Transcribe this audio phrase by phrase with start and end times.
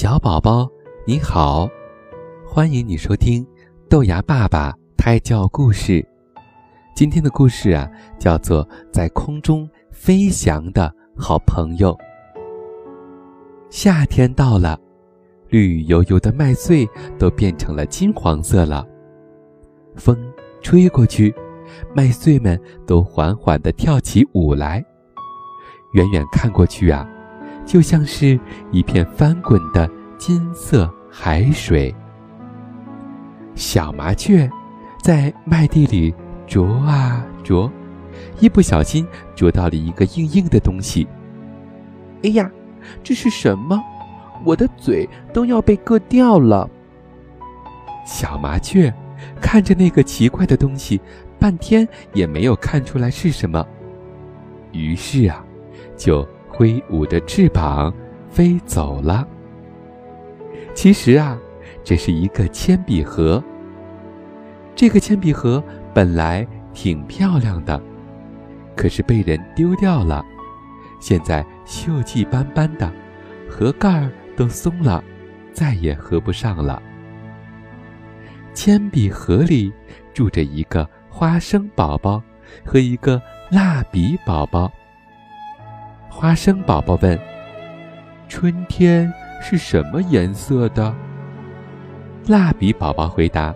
[0.00, 0.70] 小宝宝，
[1.04, 1.68] 你好，
[2.46, 3.44] 欢迎你收听
[3.90, 6.06] 豆芽爸爸胎教故事。
[6.94, 11.92] 今天的故事啊，叫做《在空中飞翔的好朋友》。
[13.70, 14.78] 夏天到了，
[15.48, 18.86] 绿油油的麦穗都变成了金黄色了。
[19.96, 20.16] 风
[20.62, 21.34] 吹过去，
[21.92, 22.56] 麦穗们
[22.86, 24.80] 都缓缓地跳起舞来。
[25.94, 27.04] 远远看过去啊。
[27.68, 28.40] 就像是
[28.72, 31.94] 一片翻滚的金色海水。
[33.54, 34.50] 小麻雀
[35.02, 36.14] 在麦地里
[36.46, 37.70] 啄啊啄，
[38.40, 41.06] 一不小心啄到了一个硬硬的东西。
[42.22, 42.50] 哎呀，
[43.04, 43.78] 这是什么？
[44.46, 46.68] 我的嘴都要被割掉了！
[48.06, 48.92] 小麻雀
[49.42, 50.98] 看着那个奇怪的东西，
[51.38, 53.62] 半天也没有看出来是什么。
[54.72, 55.44] 于是啊，
[55.98, 56.26] 就。
[56.58, 57.94] 挥舞着翅膀
[58.28, 59.24] 飞走了。
[60.74, 61.38] 其实啊，
[61.84, 63.40] 这是一个铅笔盒。
[64.74, 65.62] 这个铅笔盒
[65.94, 67.80] 本来挺漂亮的，
[68.76, 70.24] 可是被人丢掉了。
[71.00, 72.92] 现在锈迹斑斑的，
[73.48, 75.00] 盒盖儿都松了，
[75.52, 76.82] 再也合不上了。
[78.52, 79.72] 铅笔盒里
[80.12, 82.20] 住着一个花生宝宝
[82.64, 84.68] 和一个蜡笔宝宝。
[86.10, 87.18] 花生宝宝问
[88.28, 90.94] ：“春天是什么颜色的？”
[92.26, 93.54] 蜡笔宝宝回答：“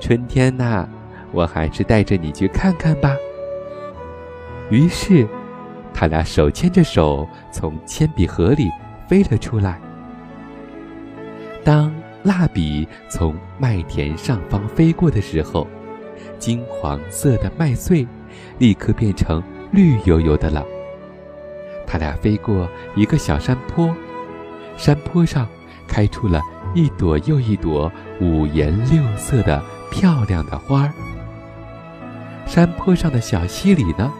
[0.00, 0.88] 春天呐，
[1.32, 3.16] 我还是带着你去看看吧。”
[4.70, 5.26] 于是，
[5.92, 8.70] 他俩手牵着手从铅笔盒里
[9.08, 9.80] 飞了出来。
[11.64, 11.92] 当
[12.22, 15.66] 蜡笔从麦田上方飞过的时候，
[16.38, 18.06] 金黄色的麦穗
[18.58, 19.42] 立刻变成
[19.72, 20.64] 绿油油的了。
[21.92, 23.94] 他俩飞过一个小山坡，
[24.78, 25.46] 山坡上
[25.86, 26.40] 开出了
[26.74, 30.92] 一朵又一朵五颜六色的漂亮的花儿。
[32.46, 34.10] 山坡上的小溪里呢，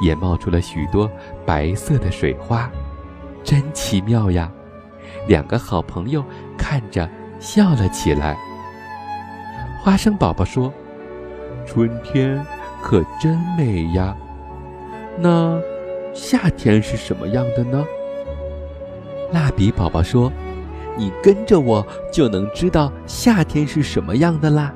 [0.00, 1.10] 也冒出了许多
[1.44, 2.70] 白色的水花，
[3.42, 4.48] 真奇妙呀！
[5.26, 6.24] 两个好朋友
[6.56, 7.10] 看着
[7.40, 8.36] 笑了起来。
[9.82, 10.72] 花生宝宝说
[11.66, 12.40] ：“春天
[12.80, 14.16] 可真美呀！”
[15.18, 15.60] 那。
[16.16, 17.84] 夏天是什么样的呢？
[19.32, 20.32] 蜡笔宝宝说
[20.96, 24.74] ：“你跟着我就能知道夏天是什么样的啦。”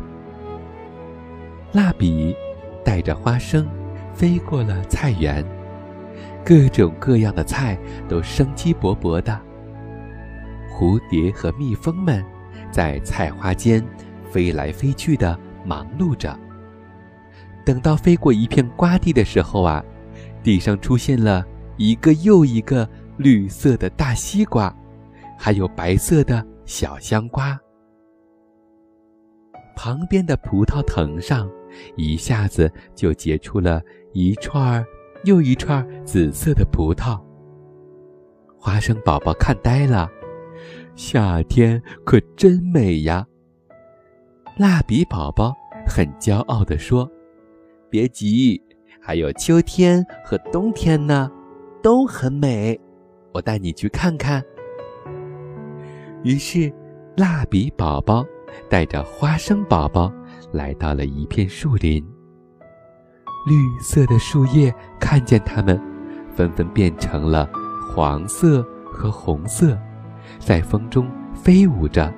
[1.73, 2.37] 蜡笔
[2.84, 3.67] 带着花生
[4.12, 5.43] 飞过了菜园，
[6.45, 9.41] 各种各样的菜都生机勃勃的。
[10.71, 12.23] 蝴蝶和蜜蜂们
[12.71, 13.83] 在菜花间
[14.31, 16.39] 飞来飞去的忙碌着。
[17.65, 19.83] 等到飞过一片瓜地的时候啊。
[20.43, 21.45] 地上出现了
[21.77, 24.75] 一个又一个绿色的大西瓜，
[25.39, 27.59] 还有白色的小香瓜。
[29.77, 31.50] 旁边的葡萄藤上，
[31.97, 34.84] 一下子就结出了一串
[35.25, 37.19] 又一串紫色的葡萄。
[38.59, 40.06] 花生宝宝看呆了，
[40.95, 43.27] 夏天可真美呀！
[44.59, 45.55] 蜡笔宝宝
[45.87, 47.11] 很骄傲地说
[47.89, 48.62] ：“别急。”
[49.03, 51.31] 还有秋天和冬天呢，
[51.83, 52.78] 都很美，
[53.33, 54.43] 我带你去看看。
[56.22, 56.71] 于是，
[57.16, 58.25] 蜡笔宝宝
[58.69, 60.12] 带着花生宝宝
[60.53, 62.05] 来到了一片树林。
[63.47, 65.81] 绿色的树叶看见它们，
[66.37, 67.49] 纷纷变成了
[67.94, 69.78] 黄色和红色，
[70.38, 72.12] 在风中飞舞着，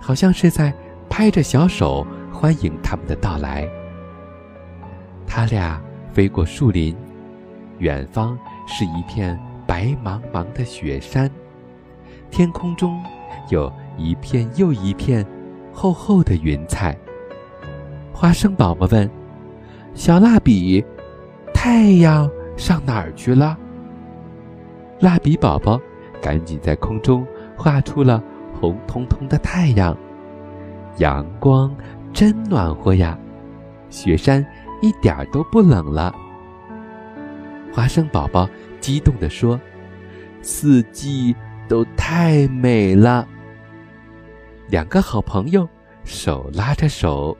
[0.00, 0.74] 好像是在
[1.10, 3.68] 拍着小手欢迎他们的到来。
[5.36, 6.96] 他俩飞过树林，
[7.78, 9.36] 远方是一片
[9.66, 11.28] 白茫茫的雪山，
[12.30, 13.02] 天空中
[13.48, 15.26] 有一片又一片
[15.72, 16.96] 厚厚的云彩。
[18.12, 19.10] 花生宝宝问
[19.92, 20.84] ：“小蜡笔，
[21.52, 23.58] 太阳上哪儿去了？”
[25.02, 25.80] 蜡笔宝宝
[26.22, 27.26] 赶紧在空中
[27.56, 28.22] 画出了
[28.60, 29.98] 红彤彤的太阳，
[30.98, 31.74] 阳光
[32.12, 33.18] 真暖和呀！
[33.90, 34.46] 雪山。
[34.84, 36.14] 一点儿都不冷了。
[37.72, 38.46] 花生宝宝
[38.80, 39.58] 激动地说
[40.42, 41.34] ：“四季
[41.66, 43.26] 都太美了。”
[44.68, 45.66] 两个好朋友
[46.04, 47.34] 手拉着手，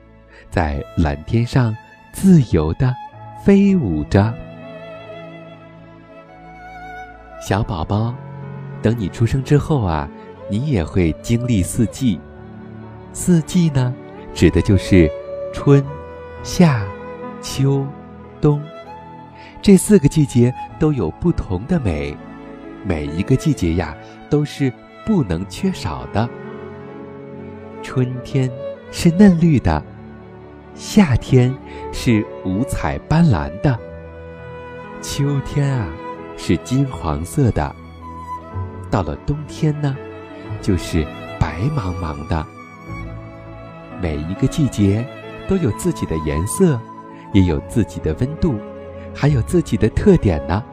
[0.49, 1.77] 在蓝天上
[2.15, 2.95] 自由地
[3.45, 4.33] 飞舞着。
[7.47, 8.15] 小宝宝，
[8.81, 10.09] 等你出生之后啊，
[10.49, 12.19] 你也会经历四季。
[13.13, 13.95] 四季呢，
[14.33, 15.11] 指的就是
[15.53, 15.85] 春、
[16.43, 16.83] 夏。
[17.45, 17.87] 秋、
[18.41, 18.61] 冬，
[19.61, 22.17] 这四个季节都有不同的美，
[22.83, 23.95] 每一个季节呀，
[24.31, 24.73] 都是
[25.05, 26.27] 不能缺少的。
[27.83, 28.51] 春天
[28.91, 29.85] 是嫩绿的，
[30.75, 31.55] 夏天
[31.93, 33.79] 是五彩斑斓的，
[35.03, 35.87] 秋天啊
[36.39, 37.77] 是金黄色的，
[38.91, 39.95] 到了冬天呢，
[40.63, 41.07] 就是
[41.39, 42.45] 白茫茫的。
[44.01, 45.07] 每一个季节
[45.47, 46.81] 都有自己的颜色，
[47.35, 48.55] 也有自己的温度，
[49.15, 50.65] 还有自己的特点呢。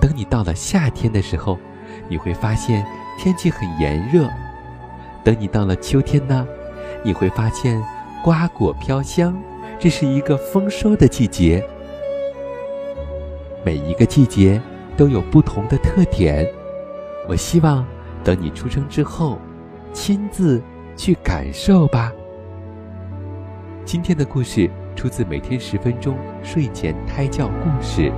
[0.00, 1.58] 等你到了夏天的时候，
[2.08, 2.86] 你会发现
[3.18, 4.28] 天气很炎热；
[5.24, 6.46] 等你到了秋天呢，
[7.02, 7.82] 你会发现
[8.22, 9.36] 瓜果飘香，
[9.78, 11.66] 这是一个丰收的季节。
[13.64, 14.60] 每一个季节
[14.96, 16.46] 都有不同的特点，
[17.26, 17.84] 我希望
[18.22, 19.38] 等你出生之后，
[19.92, 20.62] 亲自
[20.94, 22.12] 去感受吧。
[23.84, 28.12] 今天的故事出自每天十分钟睡前胎教故事。